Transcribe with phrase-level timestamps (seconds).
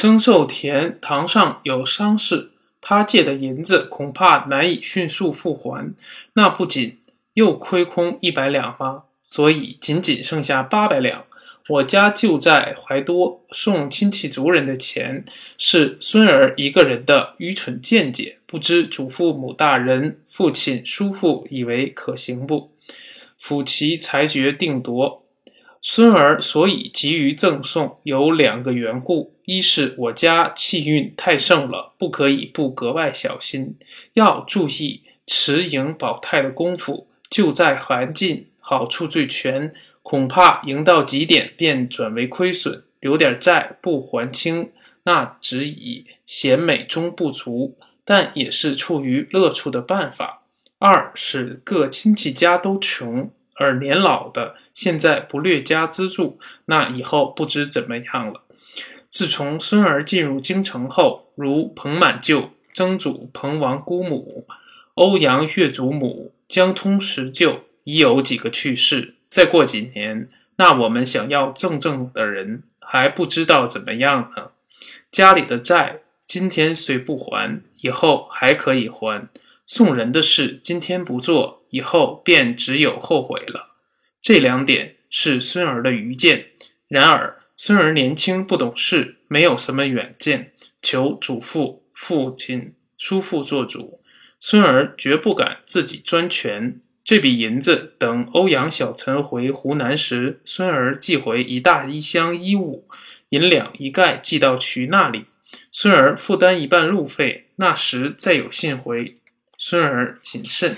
[0.00, 5.92] 曾寿田堂上有丧事，他借的银子恐怕难以迅速付还，
[6.34, 7.00] 那不仅
[7.34, 9.06] 又亏空一百两吗？
[9.26, 11.24] 所以仅仅剩下八百两。
[11.68, 15.24] 我家就在怀多，送亲戚族人的钱
[15.58, 22.70] 是孙儿一个人的愚蠢见解，不知祖父母大人、父亲、叔父以为可行不？
[23.42, 25.24] 抚其裁决定夺。
[25.90, 33.74] 孙儿所以急于赠送，有两个缘故：一是我家气运太盛了，不可以不格外小心，
[34.12, 39.72] 要注意持盈保泰的功夫，就在环境好处最全。
[40.02, 44.70] 恐怕赢到极点便转为亏损，留点债不还清，
[45.04, 50.42] 那只以显美中不足，但也是出于乐处的办法。
[50.78, 58.42] 二是各亲戚家都穷，而年老的现在不略加资助，那以后不知怎么样了。
[59.08, 64.46] 自从孙儿进入京城后，如彭满舅、曾祖、彭王姑母、
[64.94, 69.14] 欧阳岳祖母、江通石舅，已有几个去世。
[69.28, 74.50] 再过几年，那我们想要正正的人还不知道怎么样呢。
[75.10, 79.28] 家里的债今天虽不还，以后还可以还；
[79.68, 83.74] 送人的事今天不做，以后便只有后悔了。
[84.22, 86.46] 这两点是孙儿的愚见。
[86.88, 94.00] 然而孙儿年轻不懂事，没有什么远见，求祖父、父亲、叔父做主，
[94.40, 96.80] 孙儿绝不敢自己专权。
[97.04, 102.88] 这笔银子等欧阳小岑回湖南时，孙儿寄回一大一箱衣物，
[103.28, 105.26] 银两一概寄到渠那里，
[105.70, 107.48] 孙儿负担一半路费。
[107.56, 109.18] 那时再有信回，
[109.58, 110.76] 孙儿谨慎。